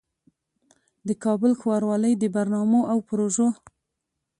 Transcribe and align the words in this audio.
د 1.07 1.09
کابل 1.23 1.51
ښاروالۍ 1.61 2.13
د 2.17 2.23
برنامو 2.35 2.81
او 2.91 2.97
پروژو 3.09 3.47